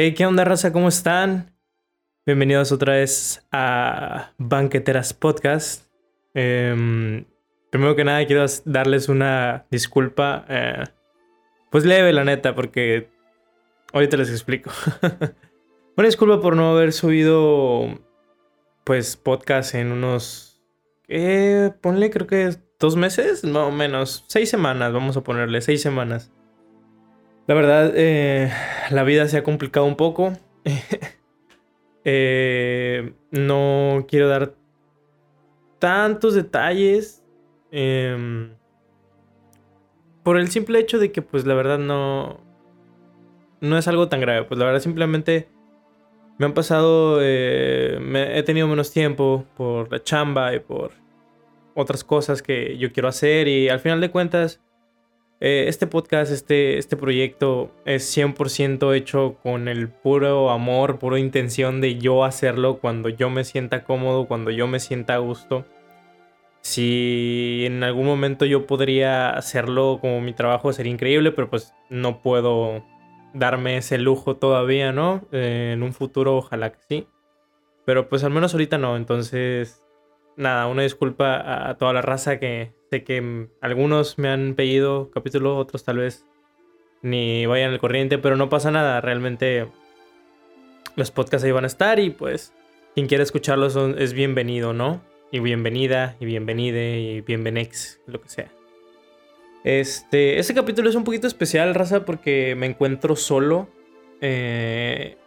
[0.00, 0.72] Hey, ¿qué onda, raza?
[0.72, 1.56] ¿Cómo están?
[2.24, 5.90] Bienvenidos otra vez a Banqueteras Podcast.
[6.34, 7.24] Em,
[7.70, 10.44] primero que nada, quiero darles una disculpa.
[10.48, 10.84] Eh,
[11.72, 13.10] pues leve, la neta, porque
[13.92, 14.70] ahorita les explico.
[15.96, 17.98] una disculpa por no haber subido,
[18.84, 20.62] pues, podcast en unos.
[21.08, 24.24] Eh, ponle, creo que dos meses, más o menos.
[24.28, 26.30] Seis semanas, vamos a ponerle, seis semanas.
[27.48, 28.52] La verdad, eh,
[28.90, 30.32] la vida se ha complicado un poco.
[32.10, 34.54] Eh, no quiero dar
[35.78, 37.22] tantos detalles.
[37.70, 38.54] Em,
[40.22, 42.40] por el simple hecho de que, pues, la verdad no.
[43.60, 44.44] No es algo tan grave.
[44.44, 45.48] Pues la verdad, simplemente
[46.38, 47.18] me han pasado.
[47.20, 47.98] Eh,
[48.34, 50.92] he tenido menos tiempo por la chamba y por
[51.74, 53.48] otras cosas que yo quiero hacer.
[53.48, 54.62] Y al final de cuentas
[55.40, 61.80] eh, este podcast, este, este proyecto es 100% hecho con el puro amor, pura intención
[61.80, 65.64] de yo hacerlo cuando yo me sienta cómodo, cuando yo me sienta a gusto.
[66.60, 72.20] Si en algún momento yo podría hacerlo como mi trabajo sería increíble, pero pues no
[72.20, 72.84] puedo
[73.32, 75.26] darme ese lujo todavía, ¿no?
[75.30, 77.06] Eh, en un futuro ojalá que sí.
[77.84, 79.84] Pero pues al menos ahorita no, entonces
[80.38, 85.58] nada, una disculpa a toda la raza que Sé que algunos me han pedido capítulos,
[85.58, 86.24] otros tal vez
[87.02, 89.00] ni vayan al corriente, pero no pasa nada.
[89.02, 89.68] Realmente
[90.96, 92.54] los podcasts ahí van a estar y pues
[92.94, 95.02] quien quiera escucharlos es bienvenido, ¿no?
[95.30, 98.50] Y bienvenida, y bienvenide, y bienvenex, lo que sea.
[99.64, 103.68] Este, este capítulo es un poquito especial, raza, porque me encuentro solo.
[104.22, 105.18] Eh,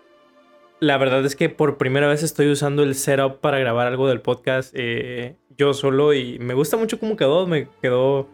[0.82, 4.20] la verdad es que por primera vez estoy usando el setup para grabar algo del
[4.20, 7.46] podcast eh, yo solo y me gusta mucho cómo quedó.
[7.46, 8.28] Me quedó,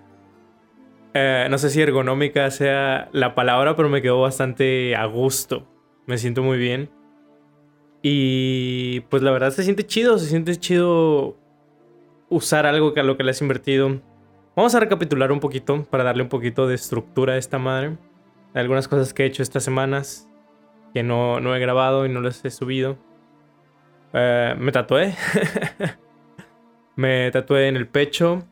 [1.13, 5.67] eh, no sé si ergonómica sea la palabra, pero me quedó bastante a gusto.
[6.05, 6.89] Me siento muy bien.
[8.01, 11.35] Y pues la verdad se siente chido, se siente chido
[12.29, 13.99] usar algo que a lo que le has invertido.
[14.55, 17.97] Vamos a recapitular un poquito para darle un poquito de estructura a esta madre.
[18.53, 20.29] Algunas cosas que he hecho estas semanas
[20.97, 22.97] que no, no he grabado y no les he subido.
[24.13, 25.13] Eh, me tatué.
[26.95, 28.43] me tatué en el pecho.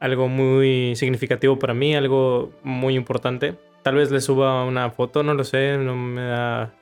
[0.00, 3.56] Algo muy significativo para mí, algo muy importante.
[3.84, 5.78] Tal vez le suba una foto, no lo sé.
[5.78, 6.74] No me da.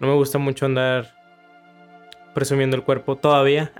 [0.00, 1.14] No me gusta mucho andar
[2.34, 3.72] presumiendo el cuerpo todavía.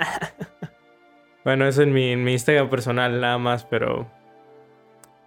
[1.43, 4.07] bueno, eso en mi, en mi Instagram personal nada más, pero.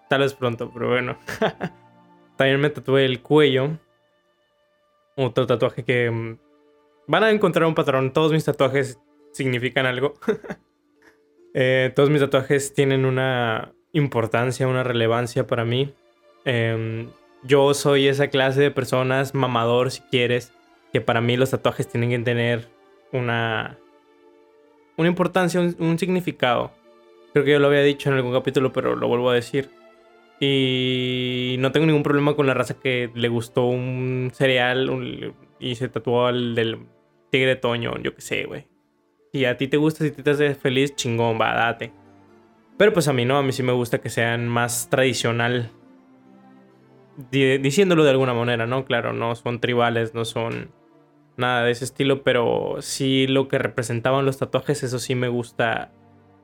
[0.10, 1.18] Tal vez pronto, pero bueno.
[2.38, 3.80] También me tatué el cuello
[5.26, 6.38] otro tatuaje que mm,
[7.08, 8.14] van a encontrar un patrón.
[8.14, 9.00] Todos mis tatuajes
[9.32, 10.14] significan algo.
[11.56, 15.92] Eh, todos mis tatuajes tienen una importancia, una relevancia para mí.
[16.46, 17.10] Em,
[17.42, 20.54] yo soy esa clase de personas, mamador si quieres,
[20.94, 22.70] que para mí los tatuajes tienen que tener
[23.12, 23.80] una,
[24.96, 26.72] una importancia, un significado.
[27.34, 29.70] Creo que yo lo había dicho en algún capítulo, pero lo vuelvo a decir.
[30.40, 35.90] Y no tengo ningún problema con la raza que le gustó un cereal y se
[35.90, 36.80] tatuó al del
[37.30, 38.68] tigre toño, yo qué sé, güey.
[39.34, 41.92] Si a ti te gusta, si te haces feliz, chingón, va, date.
[42.78, 45.72] Pero pues a mí no, a mí sí me gusta que sean más tradicional.
[47.30, 48.86] Diciéndolo de alguna manera, ¿no?
[48.86, 50.72] Claro, no son tribales, no son
[51.36, 55.92] nada de ese estilo, pero sí lo que representaban los tatuajes, eso sí me gusta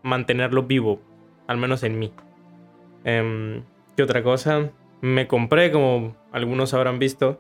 [0.04, 1.02] mantenerlo vivo,
[1.48, 2.12] al menos en mí.
[3.06, 3.64] Eh,
[3.96, 4.72] ¿Qué otra cosa?
[5.00, 7.40] Me compré, como algunos habrán visto,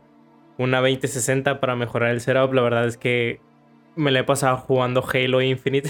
[0.57, 2.53] una 2060 para mejorar el setup.
[2.53, 3.41] La verdad es que
[3.95, 5.89] me la he pasado jugando Halo Infinite.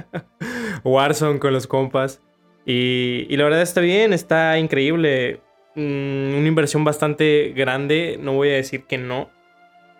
[0.84, 2.20] Warzone con los compas.
[2.66, 5.40] Y, la verdad está bien, está increíble.
[5.76, 9.30] Mm, una inversión bastante grande, no voy a decir que no.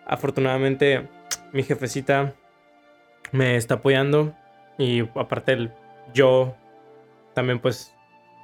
[0.05, 1.07] Afortunadamente
[1.53, 2.35] mi jefecita
[3.31, 4.35] me está apoyando.
[4.77, 5.71] Y aparte
[6.13, 6.55] yo
[7.33, 7.95] también pues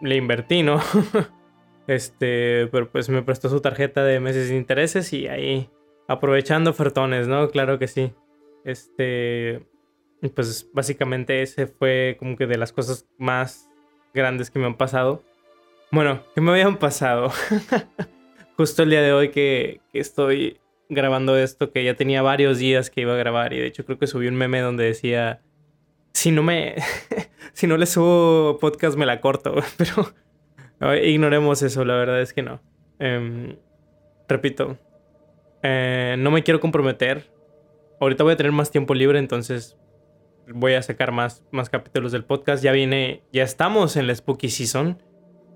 [0.01, 0.81] le invertí, ¿no?
[1.87, 5.69] este, pero pues me prestó su tarjeta de meses de intereses y ahí
[6.07, 7.49] aprovechando ofertones, ¿no?
[7.49, 8.13] Claro que sí.
[8.63, 9.65] Este,
[10.35, 13.69] pues básicamente ese fue como que de las cosas más
[14.13, 15.23] grandes que me han pasado.
[15.91, 17.31] Bueno, que me habían pasado.
[18.57, 20.59] Justo el día de hoy que, que estoy
[20.89, 23.99] grabando esto, que ya tenía varios días que iba a grabar y de hecho creo
[23.99, 25.41] que subí un meme donde decía
[26.13, 26.75] si no me.
[27.57, 30.95] Si no le subo podcast, me la corto, pero.
[31.03, 32.61] ignoremos eso, la verdad es que no.
[32.99, 33.55] Em,
[34.29, 34.77] repito.
[35.63, 37.31] Eh, no me quiero comprometer.
[37.99, 39.75] Ahorita voy a tener más tiempo libre, entonces
[40.53, 42.63] voy a sacar más, más capítulos del podcast.
[42.63, 43.23] Ya viene.
[43.33, 45.01] Ya estamos en la Spooky Season.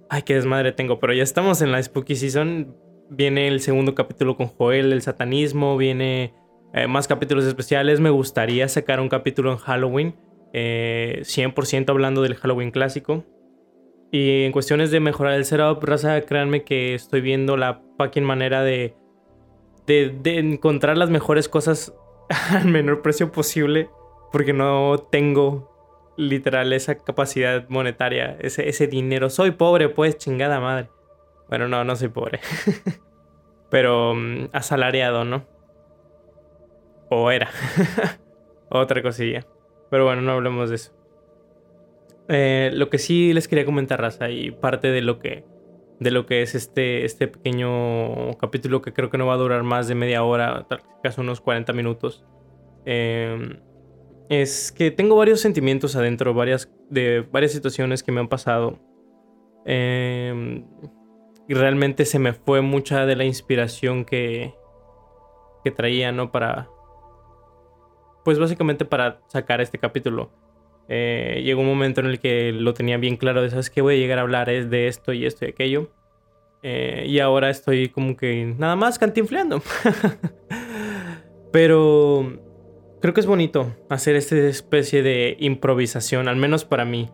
[0.09, 2.75] Ay, qué desmadre tengo, pero ya estamos en la Spooky Season.
[3.11, 6.33] viene el segundo capítulo con Joel, el satanismo, viene
[6.73, 7.99] eh, más capítulos especiales.
[7.99, 10.15] Me gustaría sacar un capítulo en Halloween,
[10.53, 13.25] 100% eh, hablando del Halloween clásico.
[14.11, 18.61] Y en cuestiones de mejorar el setup, raza, créanme que estoy viendo la fucking manera
[18.61, 18.93] de,
[19.87, 21.93] de, encontrar las mejores cosas
[22.49, 23.89] al menor precio posible.
[24.31, 29.29] Porque no tengo literal esa capacidad monetaria, ese, ese dinero.
[29.29, 30.89] Soy pobre, pues, chingada madre.
[31.49, 32.39] Bueno, no, no soy pobre.
[33.69, 35.45] Pero mm, asalariado, ¿no?
[37.09, 37.49] O era.
[38.69, 39.45] Otra cosilla.
[39.91, 40.93] Pero bueno, no hablemos de eso.
[42.29, 45.43] Eh, lo que sí les quería comentar, Raza, y parte de lo que,
[45.99, 49.63] de lo que es este, este pequeño capítulo que creo que no va a durar
[49.63, 52.23] más de media hora, tal vez unos 40 minutos.
[52.85, 53.59] Eh,
[54.29, 58.79] es que tengo varios sentimientos adentro, varias, de varias situaciones que me han pasado.
[59.65, 60.65] Em,
[61.49, 64.53] y realmente se me fue mucha de la inspiración que,
[65.65, 66.31] que traía, ¿no?
[66.31, 66.69] Para...
[68.23, 70.31] Pues básicamente para sacar este capítulo.
[70.87, 73.81] Eh, llegó un momento en el que lo tenía bien claro de, ¿sabes qué?
[73.81, 75.89] Voy a llegar a hablar es de esto y esto y aquello.
[76.63, 79.61] Eh, y ahora estoy como que nada más cantinfleando.
[81.51, 82.39] Pero
[83.01, 87.09] Creo que es bonito hacer esta especie de improvisación, al menos para mí.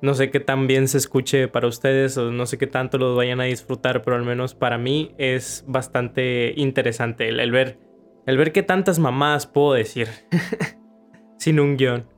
[0.00, 3.14] No sé qué tan bien se escuche para ustedes o no sé qué tanto lo
[3.14, 7.78] vayan a disfrutar, pero al menos para mí es bastante interesante el, ver
[8.26, 10.08] el ver qué tantas mamás puedo decir
[11.38, 12.08] sin un guion.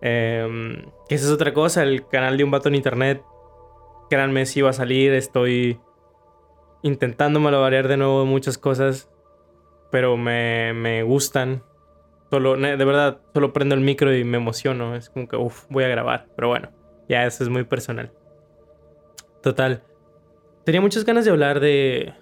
[0.00, 3.22] Em, esa es otra cosa, el canal de un vato en internet.
[4.10, 5.80] Créanme si va a salir, estoy
[6.82, 9.10] intentando malabarear de nuevo muchas cosas,
[9.90, 11.62] pero me, me gustan
[12.32, 14.96] Solo, de verdad, solo prendo el micro y me emociono.
[14.96, 16.28] Es como que, uff, voy a grabar.
[16.34, 16.70] Pero bueno,
[17.06, 18.10] ya eso es muy personal.
[19.42, 19.82] Total.
[20.64, 22.14] Tenía muchas ganas de hablar de...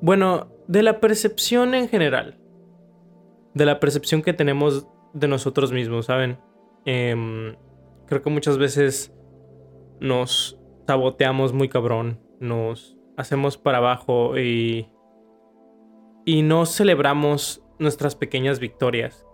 [0.00, 2.38] Bueno, de la percepción en general.
[3.54, 6.38] De la percepción que tenemos de nosotros mismos, ¿saben?
[6.84, 7.56] Em,
[8.06, 9.12] creo que muchas veces
[10.00, 12.20] nos saboteamos muy cabrón.
[12.40, 14.88] Nos hacemos para abajo y...
[16.24, 19.26] Y no celebramos nuestras pequeñas victorias.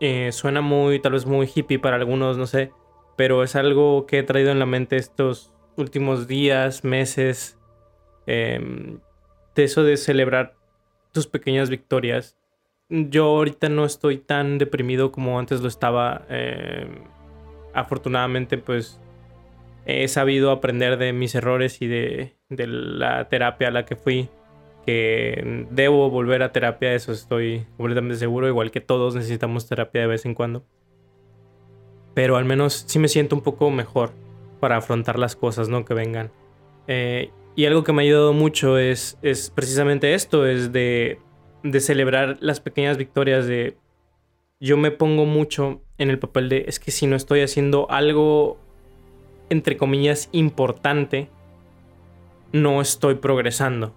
[0.00, 2.72] Eh, suena muy, tal vez muy hippie para algunos, no sé,
[3.16, 7.58] pero es algo que he traído en la mente estos últimos días, meses,
[8.26, 9.00] em,
[9.54, 10.54] de eso de celebrar
[11.12, 12.36] tus pequeñas victorias.
[12.88, 16.24] Yo ahorita no estoy tan deprimido como antes lo estaba.
[16.28, 17.04] Em,
[17.74, 19.00] afortunadamente, pues
[19.86, 24.28] he sabido aprender de mis errores y de, de la terapia a la que fui
[24.84, 30.06] que debo volver a terapia, eso estoy completamente seguro, igual que todos necesitamos terapia de
[30.08, 30.64] vez en cuando.
[32.14, 34.10] Pero al menos sí me siento un poco mejor
[34.60, 35.84] para afrontar las cosas, ¿no?
[35.84, 36.30] Que vengan.
[36.88, 41.18] Eh, y algo que me ha ayudado mucho es, es precisamente esto, es de,
[41.62, 43.76] de celebrar las pequeñas victorias de...
[44.60, 48.58] Yo me pongo mucho en el papel de, es que si no estoy haciendo algo,
[49.50, 51.28] entre comillas, importante,
[52.52, 53.94] no estoy progresando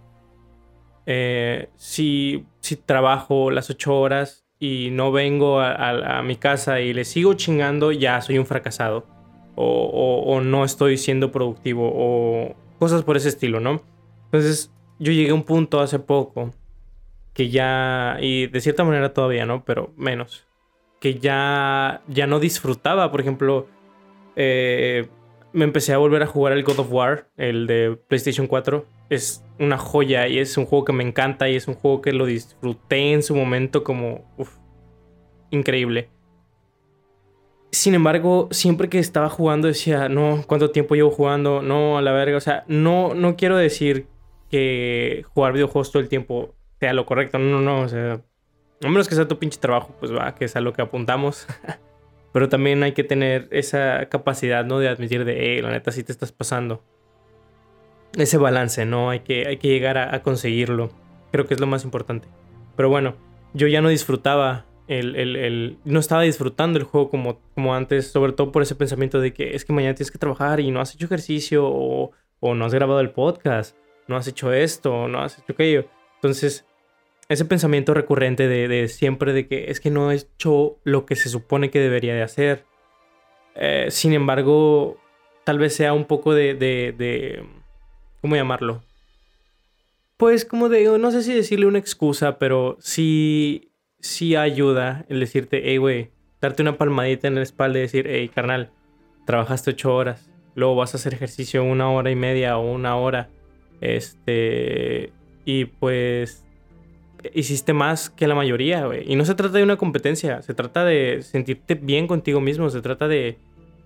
[1.06, 7.06] eh, si, si trabajo las ocho horas y no vengo a, mi casa y le
[7.06, 9.06] sigo chingando, ya soy un fracasado.
[9.58, 11.92] O, no estoy siendo productivo.
[11.94, 13.82] O cosas por ese estilo, ¿no?
[14.26, 16.52] Entonces, yo llegué a un punto hace poco
[17.34, 19.66] que ya, y de cierta manera todavía, ¿no?
[19.66, 20.48] Pero menos.
[21.00, 23.68] Que ya, ya no disfrutaba, por ejemplo,
[24.36, 25.08] eh,
[25.52, 28.86] me empecé a volver a jugar el God of War, el de PlayStation 4.
[29.10, 32.14] Es una joya y es un juego que me encanta y es un juego que
[32.14, 34.26] lo disfruté en su momento como
[35.52, 36.10] increíble.
[37.76, 41.62] Sin embargo, siempre que estaba jugando decía, no, ¿cuánto tiempo llevo jugando?
[41.62, 42.38] No, a la verga.
[42.38, 44.08] O sea, no, no quiero decir
[44.50, 47.38] que jugar videojuegos todo el tiempo sea lo correcto.
[47.38, 47.82] No, no, no.
[47.82, 48.22] O sea,
[48.82, 51.48] a menos que sea tu pinche trabajo, pues va, que es a lo que apuntamos.
[52.32, 54.80] Pero también hay que tener esa capacidad, ¿no?
[54.80, 56.82] De admitir de, hey, la neta sí te estás pasando.
[58.14, 59.10] Ese balance, ¿no?
[59.10, 60.92] Hay que, hay que llegar a, conseguirlo.
[61.34, 62.30] Creo que es lo más importante.
[62.78, 63.18] Pero bueno,
[63.54, 68.34] yo ya no disfrutaba el, el, no estaba disfrutando el juego como, como antes, sobre
[68.34, 70.94] todo por ese pensamiento de que es que mañana tienes que trabajar y no has
[70.94, 73.76] hecho ejercicio o, o no has grabado el podcast,
[74.08, 75.86] no has hecho esto, no has hecho aquello.
[76.16, 76.66] Entonces,
[77.28, 81.30] ese pensamiento recurrente de, siempre de que es que no he hecho lo que se
[81.30, 82.66] supone que debería de hacer.
[83.56, 84.98] Eh, sin embargo,
[85.44, 87.46] tal vez sea un poco de, de,
[88.22, 88.84] ¿Cómo llamarlo?
[90.18, 93.72] Pues como de, no sé si decirle una excusa, pero sí,
[94.06, 98.30] sí ayuda el decirte, hey, güey, darte una palmadita en la espalda y decir, hey,
[98.34, 98.70] carnal,
[99.26, 103.30] trabajaste ocho horas, luego vas a hacer ejercicio una hora y media o una hora
[103.82, 105.12] Este.
[105.44, 106.44] Y pues.
[107.34, 109.12] Hiciste más que la mayoría, güey.
[109.12, 110.44] Y no se trata de una competencia.
[110.44, 112.70] Se trata de sentirte bien contigo mismo.
[112.70, 113.40] Se trata de,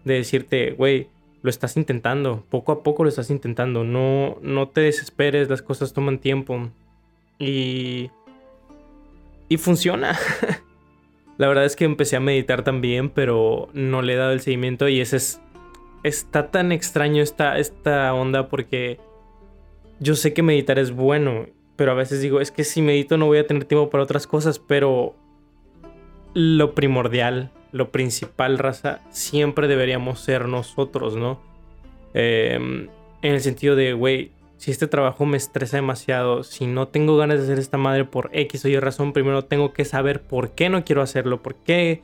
[0.03, 1.07] de decirte, güey,
[1.41, 2.45] lo estás intentando.
[2.49, 3.85] Poco a poco lo estás intentando.
[3.85, 5.49] No, no te desesperes.
[5.49, 6.69] Las cosas toman tiempo.
[7.39, 8.11] Y.
[9.50, 10.18] Y funciona.
[11.38, 14.88] la verdad es que empecé a meditar también, pero no le he dado el seguimiento.
[14.88, 15.41] Y ese es.
[16.01, 19.00] Está tan extraño esta, esta onda porque
[20.00, 23.25] yo sé que meditar es bueno, pero a veces digo, es que si medito no
[23.25, 25.15] voy a tener tiempo para otras cosas, pero
[26.34, 31.41] lo primordial, lo principal, raza, siempre deberíamos ser nosotros, ¿no?
[32.13, 32.88] Em,
[33.22, 37.39] en el sentido de, güey, si este trabajo me estresa demasiado, si no tengo ganas
[37.39, 40.69] de hacer esta madre por X o Y razón, primero tengo que saber por qué
[40.69, 42.03] no quiero hacerlo, por qué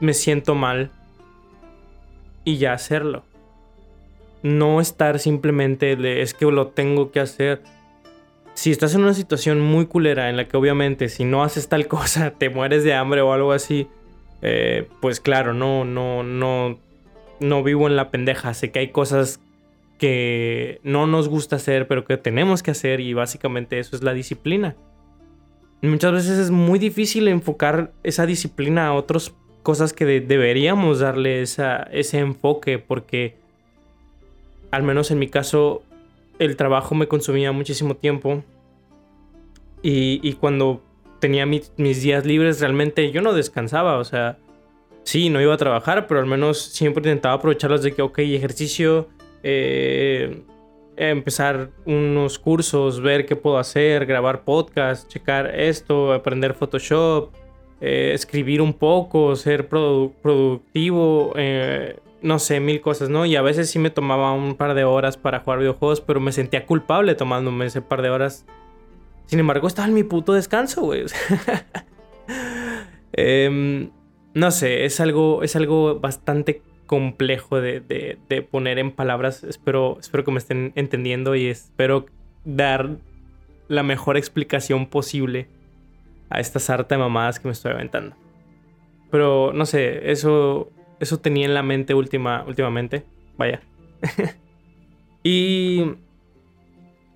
[0.00, 0.90] me siento mal
[2.42, 3.22] y ya hacerlo
[4.42, 7.62] no estar simplemente de es que lo tengo que hacer.
[8.54, 11.86] Si estás en una situación muy culera en la que obviamente si no haces tal
[11.88, 13.88] cosa te mueres de hambre o algo así,
[14.42, 16.78] eh, pues claro, no, no, no,
[17.40, 18.52] no vivo en la pendeja.
[18.54, 19.40] Sé que hay cosas
[20.02, 24.12] que no nos gusta hacer, pero que tenemos que hacer y básicamente eso es la
[24.12, 24.74] disciplina.
[25.80, 29.32] Muchas veces es muy difícil enfocar esa disciplina a otras
[29.62, 33.36] cosas que deberíamos darle esa, ese enfoque porque
[34.72, 35.84] al menos en mi caso,
[36.40, 38.42] el trabajo me consumía muchísimo tiempo.
[39.84, 40.82] Y, cuando
[41.20, 43.98] tenía mis días libres, realmente yo no descansaba.
[43.98, 44.36] O sea,
[45.04, 49.08] sí, no iba a trabajar, pero al menos siempre intentaba aprovecharlos de que, ok, ejercicio,
[49.42, 50.42] eh,
[50.96, 57.30] empezar unos cursos, ver qué puedo hacer, grabar podcast, checar esto, aprender Photoshop,
[57.80, 61.32] eh, escribir un poco, ser productivo.
[61.36, 63.26] Eh, no sé, mil cosas, ¿no?
[63.26, 66.30] Y a veces sí me tomaba un par de horas para jugar videojuegos, pero me
[66.30, 68.46] sentía culpable tomándome ese par de horas.
[69.26, 71.04] Sin embargo, estaba en mi puto descanso, güey.
[73.14, 73.90] Em,
[74.32, 79.44] no sé, es algo, es algo bastante complejo de, poner en palabras.
[79.44, 82.04] Espero, espero que me estén entendiendo y espero
[82.44, 82.98] dar
[83.68, 85.48] la mejor explicación posible
[86.28, 88.14] a esta sarta de mamadas que me estoy aventando.
[89.10, 90.70] Pero no sé, eso
[91.00, 93.06] eso tenía en la mente última, últimamente.
[93.38, 93.62] Vaya.
[95.22, 95.94] y.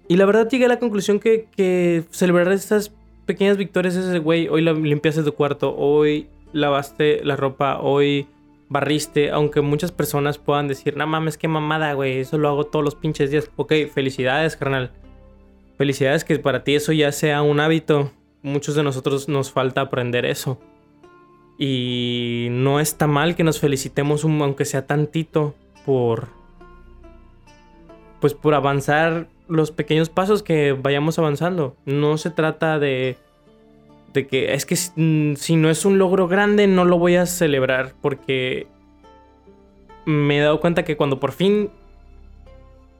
[0.09, 2.95] Y la verdad llegué a la conclusión que, que celebrar estas
[3.27, 8.27] pequeñas victorias es de, güey, hoy limpiaste tu cuarto, hoy lavaste la ropa, hoy
[8.69, 12.85] barriste, aunque muchas personas puedan decir, no mames, qué mamada, güey, eso lo hago todos
[12.85, 13.51] los pinches días.
[13.57, 14.93] Ok, felicidades, carnal.
[15.77, 18.11] Felicidades que para ti eso ya sea un hábito.
[18.43, 20.59] Muchos de nosotros nos falta aprender eso.
[21.59, 25.55] Y no está mal que nos felicitemos, aunque sea tantito,
[25.85, 26.29] por.
[28.21, 31.77] Pues por avanzar los pequeños pasos que vayamos avanzando.
[31.85, 33.17] No se trata de.
[34.17, 37.27] De que es que si, si no es un logro grande, no lo voy a
[37.27, 37.93] celebrar.
[38.01, 38.67] Porque.
[40.07, 41.69] Me he dado cuenta que cuando por fin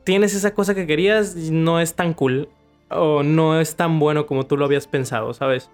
[0.03, 2.49] tienes esa cosa que querías, no es tan cool.
[2.91, 5.71] O no es tan bueno como tú lo habías pensado, ¿sabes?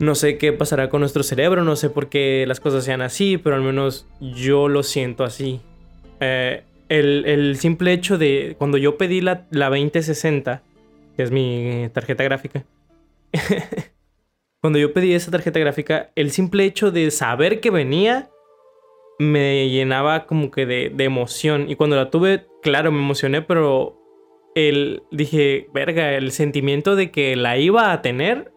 [0.00, 3.38] No sé qué pasará con nuestro cerebro, no sé por qué las cosas sean así,
[3.38, 5.60] pero al menos yo lo siento así.
[6.18, 10.60] Eh, el, simple hecho de cuando yo pedí la, la 2060,
[11.16, 12.64] que es mi tarjeta gráfica,
[14.62, 18.30] cuando yo pedí esa tarjeta gráfica, el simple hecho de saber que venía
[19.18, 21.68] me llenaba como que de, emoción.
[21.68, 24.00] Y cuando la tuve, claro, me emocioné, pero
[24.54, 28.52] el, dije, verga, el sentimiento de que la iba a tener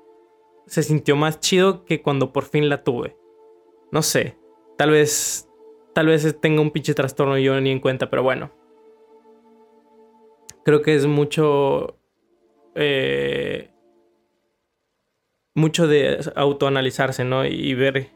[0.68, 3.18] se sintió más chido que cuando por fin la tuve.
[3.92, 4.38] No sé,
[4.78, 5.50] tal vez
[5.96, 8.52] tal vez tenga un pinche trastorno yo ni en cuenta, pero bueno.
[10.64, 11.98] Creo que es mucho
[12.76, 13.72] eh,
[15.56, 17.46] mucho de autoanalizarse, ¿no?
[17.46, 18.12] Y ver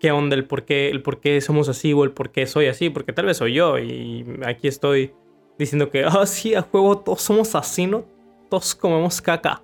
[0.00, 2.66] qué onda, el por qué, el por qué somos así o el por qué soy
[2.66, 5.14] así, porque tal vez soy yo y aquí estoy
[5.58, 8.04] diciendo que, ah, sí, a juego todos somos así, ¿no?
[8.50, 9.62] Todos comemos caca.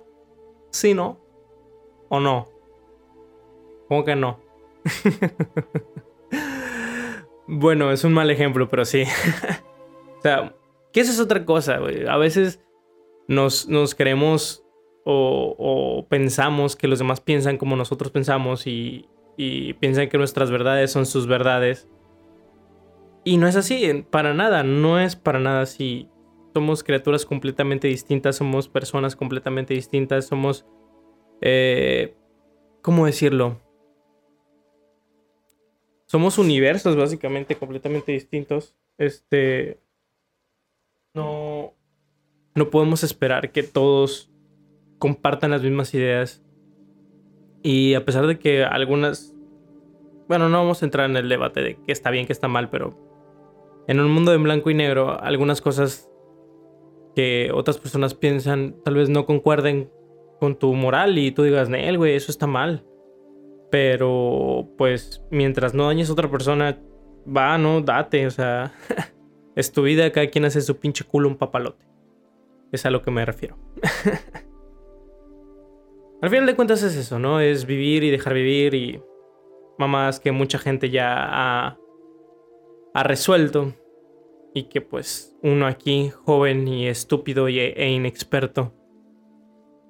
[0.71, 1.19] Sí, ¿no?
[2.09, 2.47] ¿O no?
[3.87, 4.39] ¿Cómo que no?
[7.47, 9.03] bueno, es un mal ejemplo, pero sí.
[10.17, 10.55] o sea,
[10.91, 11.79] ¿qué es otra cosa?
[12.09, 12.59] A veces
[13.27, 14.62] nos, nos creemos
[15.05, 19.07] o, pensamos que los demás piensan como nosotros pensamos y,
[19.79, 21.87] piensan que nuestras verdades son sus verdades.
[23.23, 26.09] Y no es así, para nada, no es para nada así.
[26.53, 30.65] Somos criaturas completamente distintas, somos personas completamente distintas, somos
[31.41, 32.15] eh,
[32.83, 33.61] ¿Cómo decirlo?
[36.05, 38.75] Somos universos básicamente completamente distintos.
[38.97, 39.79] Este...
[41.13, 41.73] No...
[42.55, 44.32] no podemos esperar que todos
[45.03, 46.41] compartan las mismas ideas.
[47.61, 49.35] Y a pesar de que algunas...
[50.29, 52.69] Bueno, no vamos a entrar en el debate de que está bien, que está mal,
[52.69, 52.97] pero
[53.89, 56.09] en un mundo en blanco y negro, algunas cosas
[57.17, 59.91] que otras personas piensan tal vez no concuerden
[60.39, 62.85] con tu moral y tú digas, Nel, güey, eso está mal.
[63.71, 66.79] Pero pues mientras no dañes a otra persona,
[67.27, 68.71] va, no, date, o sea,
[69.57, 71.83] es tu vida, cada quien hace su pinche culo un papalote.
[72.71, 73.57] Es a lo que me refiero.
[76.23, 77.41] Al final de cuentas es eso, ¿no?
[77.41, 79.01] Es vivir y dejar vivir y
[79.77, 81.77] mamás que mucha gente ya ha,
[83.03, 83.73] resuelto
[84.53, 88.73] y que pues uno aquí, joven y estúpido e inexperto,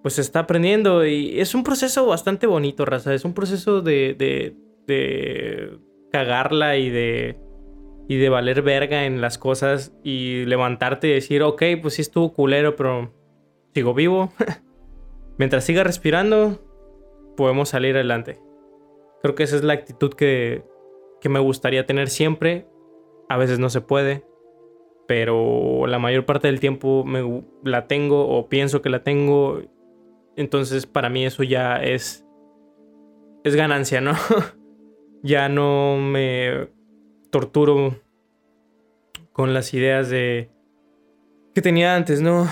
[0.01, 3.13] pues está aprendiendo y es un proceso bastante bonito, raza.
[3.13, 4.55] Es un proceso de, de,
[4.87, 5.77] de
[6.11, 7.37] cagarla y de,
[8.09, 12.33] y de valer verga en las cosas y levantarte y decir, ok, pues sí estuvo
[12.33, 13.13] culero, pero
[13.75, 14.33] sigo vivo.
[15.37, 16.59] Mientras siga respirando,
[17.35, 18.39] podemos salir adelante.
[19.21, 20.63] Creo que esa es la actitud que,
[21.21, 22.67] que me gustaría tener siempre.
[23.29, 24.25] A veces no se puede,
[25.07, 29.61] pero la mayor parte del tiempo me, la tengo o pienso que la tengo
[30.35, 32.25] entonces para mí eso ya es,
[33.43, 34.13] es ganancia, ¿no?
[35.23, 36.69] ya no me
[37.29, 37.95] torturo
[39.31, 40.49] con las ideas de
[41.53, 42.47] que tenía antes, ¿no?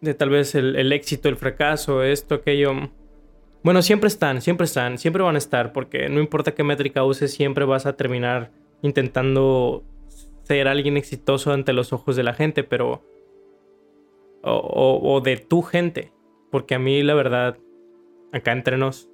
[0.00, 2.72] De tal vez el, éxito, el fracaso, esto, aquello.
[3.64, 7.32] Bueno, siempre están, siempre están, siempre van a estar, porque no importa qué métrica uses,
[7.32, 8.52] siempre vas a terminar
[8.82, 9.84] intentando
[10.44, 13.02] ser alguien exitoso ante los ojos de la gente, pero...
[14.42, 16.12] o de tu gente.
[16.50, 17.58] Porque a mí, la verdad,
[18.32, 19.10] acá entre nos,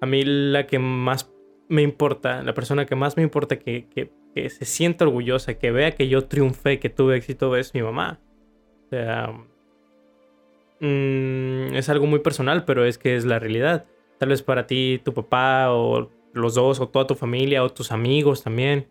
[0.00, 1.32] a mí la que más
[1.68, 4.10] me importa, la persona que más me importa que, que,
[4.50, 8.20] se sienta orgullosa, que vea que yo triunfé, que tuve éxito, es mi mamá.
[8.86, 9.32] O sea,
[10.80, 13.86] mm, es algo muy personal, pero es que es la realidad.
[14.18, 17.92] Tal vez para ti, tu papá, o los dos, o toda tu familia, o tus
[17.92, 18.86] amigos también.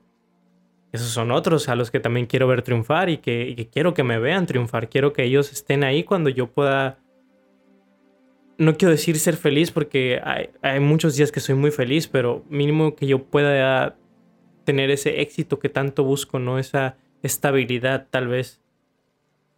[0.92, 3.94] Esos son otros a los que también quiero ver triunfar y que, y que quiero
[3.94, 4.90] que me vean triunfar.
[4.90, 7.00] Quiero que ellos estén ahí cuando yo pueda
[8.58, 10.22] no quiero decir ser feliz porque
[10.62, 13.98] hay, muchos días que soy muy feliz, pero mínimo que yo pueda
[14.64, 16.60] tener ese éxito que tanto busco, ¿no?
[16.60, 18.62] Esa estabilidad tal vez.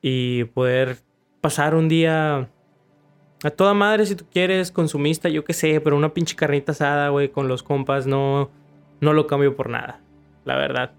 [0.01, 0.97] Y poder
[1.45, 2.49] pasar un día
[3.43, 7.09] a toda madre si tú quieres, consumista, yo qué sé, pero una pinche carnita asada,
[7.09, 8.49] güey, con los compas, no,
[8.99, 10.01] no lo cambio por nada,
[10.43, 10.93] la verdad.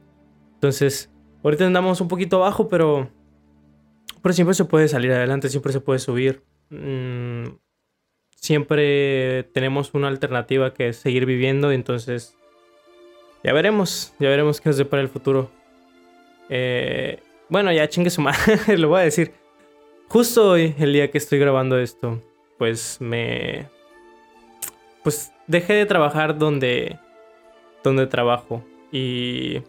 [0.55, 1.11] Entonces,
[1.43, 3.11] ahorita andamos un poquito abajo, pero,
[4.23, 6.45] pero siempre se puede salir adelante, siempre se puede subir.
[6.71, 7.57] Mm,
[8.37, 12.37] siempre tenemos una alternativa que es seguir viviendo, entonces
[13.43, 15.51] ya veremos, ya veremos qué nos depara el futuro.
[16.51, 19.33] Eh, bueno, ya chingue su madre, lo voy a decir.
[20.09, 22.23] Justo hoy, el día que estoy grabando esto,
[22.59, 23.69] pues me...
[25.03, 26.99] Pues dejé de trabajar donde,
[27.83, 29.63] donde trabajo y...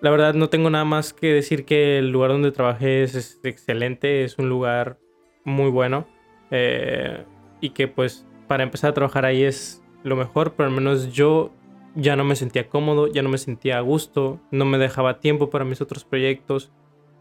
[0.00, 4.22] La verdad no tengo nada más que decir que el lugar donde trabajé es, excelente,
[4.22, 4.98] es un lugar
[5.42, 6.06] muy bueno.
[6.52, 7.24] Eh,
[7.60, 11.50] y que pues para empezar a trabajar ahí es lo mejor, pero al menos yo
[11.96, 15.50] ya no me sentía cómodo, ya no me sentía a gusto, no me dejaba tiempo
[15.50, 16.70] para mis otros proyectos,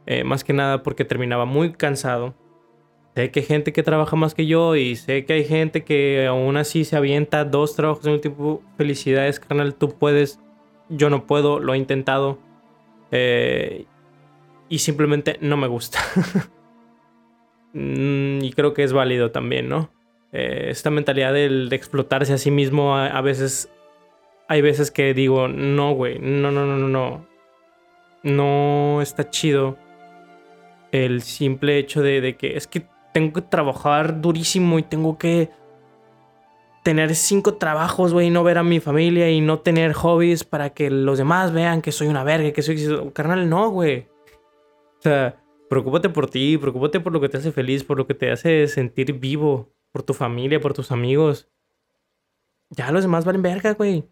[0.05, 2.35] eh, más que nada porque terminaba muy cansado.
[3.15, 6.27] Sé que hay gente que trabaja más que yo y sé que hay gente que
[6.27, 8.61] aún así se avienta dos trabajos en un tiempo.
[8.77, 10.39] Felicidades, carnal, tú puedes,
[10.89, 12.39] yo no puedo, lo he intentado
[13.11, 13.85] eh,
[14.69, 15.99] y simplemente no me gusta.
[17.77, 19.89] Mm, y creo que es válido también, ¿no?
[20.31, 23.69] Eh, esta mentalidad de, explotarse a sí mismo a, veces
[24.47, 27.27] hay veces que digo, no, güey, no, no, no, no, no.
[28.23, 29.77] No está chido
[31.03, 35.49] el simple hecho de, de, que es que tengo que trabajar durísimo y tengo que
[36.86, 40.69] tener cinco trabajos, güey, y no ver a mi familia y no tener hobbies para
[40.69, 44.08] que los demás vean que soy una verga, que soy carnal, no, güey.
[44.99, 48.13] O sea, preocúpate por ti, preocúpate por lo que te hace feliz, por lo que
[48.13, 51.49] te hace sentir vivo por tu familia, por tus amigos.
[52.69, 54.05] Ya los demás valen verga, güey.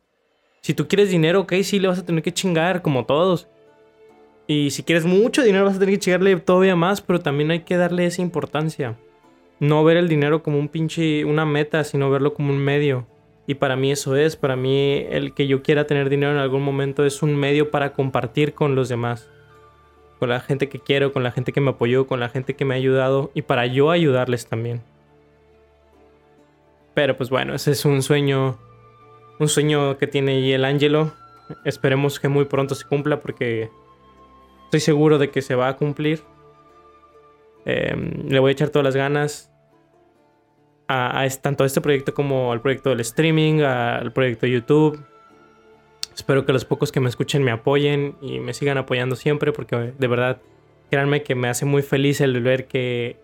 [0.61, 3.49] Si tú quieres dinero, ok, sí le vas a tener que chingar, como todos.
[4.47, 7.61] Y si quieres mucho dinero, vas a tener que chingarle todavía más, pero también hay
[7.61, 8.97] que darle esa importancia.
[9.59, 13.07] No ver el dinero como un pinche, una meta, sino verlo como un medio.
[13.47, 16.61] Y para mí eso es, para mí el que yo quiera tener dinero en algún
[16.61, 19.29] momento es un medio para compartir con los demás.
[20.19, 22.65] Con la gente que quiero, con la gente que me apoyó, con la gente que
[22.65, 24.81] me ha ayudado y para yo ayudarles también.
[26.93, 28.57] Pero pues bueno, ese es un sueño,
[29.39, 31.13] un sueño que tiene ahí el Ángelo.
[31.65, 33.69] Esperemos que muy pronto se cumpla porque
[34.73, 36.23] estoy seguro de que se va a cumplir.
[37.63, 39.51] Em, le voy a echar todas las ganas
[40.87, 44.99] a, tanto a este proyecto como al proyecto del streaming, al proyecto de YouTube.
[46.15, 49.93] Espero que los pocos que me escuchen me apoyen y me sigan apoyando siempre porque
[49.95, 50.41] de verdad,
[50.89, 53.17] créanme que me hace muy feliz el ver que,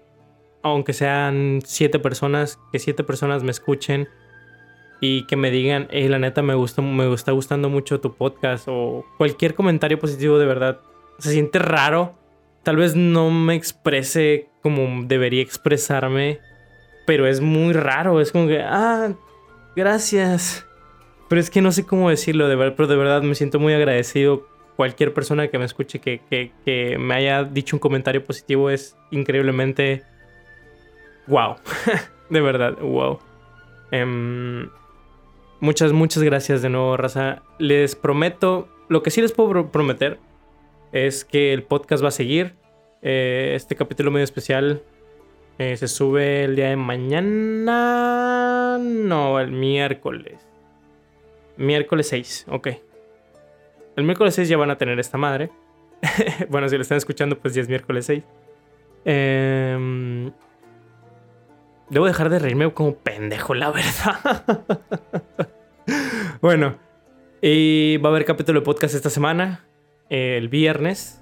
[0.61, 4.07] aunque sean siete personas, que siete personas me escuchen
[5.01, 8.67] y que me digan, hey, la neta me gusta, me está gustando mucho tu podcast
[8.67, 10.81] o cualquier comentario positivo de verdad.
[11.19, 12.15] Se siente raro.
[12.63, 16.39] Tal vez no me exprese como debería expresarme
[17.09, 18.21] pero es muy raro.
[18.21, 19.13] Es como que, ah,
[19.75, 20.63] gracias.
[21.27, 23.73] Pero es que no sé cómo decirlo, de verdad, pero de verdad me siento muy
[23.73, 24.45] agradecido.
[24.75, 30.03] Cualquier persona que me escuche que, que, me haya dicho un comentario positivo es increíblemente
[31.25, 31.55] wow.
[32.29, 33.17] de verdad, wow.
[33.89, 34.69] Em,
[35.61, 37.41] muchas, muchas gracias de nuevo, Raza.
[37.57, 40.19] Les prometo, lo que sí les puedo prometer
[40.91, 42.55] es que el podcast va a seguir.
[43.01, 44.83] Eh, este capítulo medio especial
[45.57, 47.77] eh, se sube el día de mañana.
[48.79, 50.47] No, el miércoles.
[51.57, 52.67] Miércoles 6, ok.
[53.95, 55.49] El miércoles 6 ya van a tener esta madre.
[56.49, 58.23] bueno, si lo están escuchando, pues ya es miércoles 6.
[59.05, 60.31] Em,
[61.89, 64.67] debo dejar de reírme como pendejo, la verdad.
[66.41, 66.77] bueno,
[67.41, 69.65] y va a haber capítulo de podcast esta semana,
[70.09, 71.21] el viernes.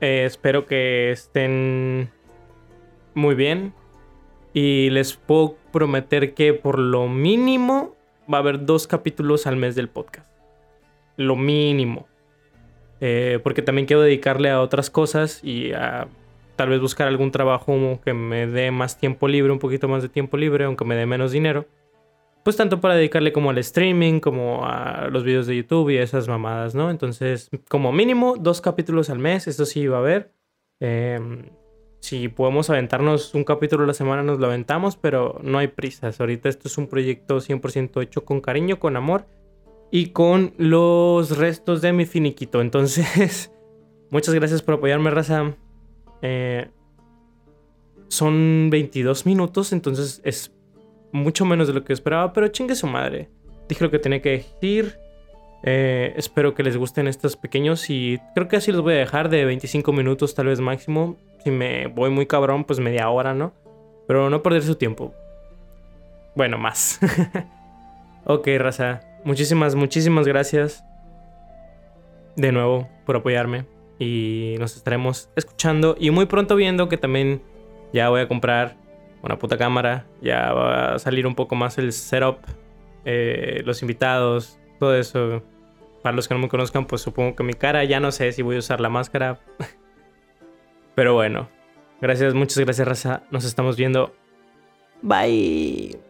[0.00, 2.10] Eh, espero que estén
[3.14, 3.74] muy bien.
[4.52, 7.94] Y les puedo prometer que por lo mínimo
[8.32, 10.28] va a haber dos capítulos al mes del podcast.
[11.16, 12.08] Lo mínimo.
[13.00, 16.08] Eh, porque también quiero dedicarle a otras cosas y a
[16.56, 20.10] tal vez buscar algún trabajo que me dé más tiempo libre, un poquito más de
[20.10, 21.66] tiempo libre, aunque me dé menos dinero.
[22.44, 26.26] Pues tanto para dedicarle como al streaming, como a los videos de YouTube y esas
[26.26, 26.90] mamadas, ¿no?
[26.90, 30.32] Entonces, como mínimo, dos capítulos al mes, eso sí va a haber.
[30.80, 31.18] Eh,
[32.00, 36.18] si podemos aventarnos un capítulo a la semana, nos lo aventamos, pero no hay prisas.
[36.18, 39.26] Ahorita esto es un proyecto 100% hecho con cariño, con amor
[39.90, 42.62] y con los restos de mi finiquito.
[42.62, 43.52] Entonces,
[44.10, 45.54] muchas gracias por apoyarme, raza.
[46.22, 46.70] Eh,
[48.08, 50.52] son 22 minutos, entonces es
[51.12, 53.28] mucho menos de lo que esperaba, pero chingue su madre.
[53.68, 54.98] Dije lo que tenía que decir.
[55.62, 59.28] Eh, espero que les gusten estos pequeños y creo que así los voy a dejar
[59.28, 61.16] de 25 minutos tal vez máximo.
[61.44, 63.52] Si me voy muy cabrón, pues media hora, ¿no?
[64.06, 65.14] Pero no perder su tiempo.
[66.34, 66.98] Bueno, más.
[68.24, 69.02] ok, raza.
[69.24, 70.84] Muchísimas, muchísimas gracias.
[72.36, 73.66] De nuevo por apoyarme.
[73.98, 77.42] Y nos estaremos escuchando y muy pronto viendo que también
[77.92, 78.76] ya voy a comprar
[79.22, 80.06] una puta cámara.
[80.20, 82.38] Ya va a salir un poco más el setup.
[83.04, 84.58] Eh, los invitados.
[84.78, 85.42] Todo eso.
[86.02, 88.42] Para los que no me conozcan, pues supongo que mi cara ya no sé si
[88.42, 89.40] voy a usar la máscara.
[90.94, 91.48] Pero bueno,
[92.00, 93.22] gracias, muchas gracias, Raza.
[93.30, 94.14] Nos estamos viendo.
[95.02, 96.09] Bye.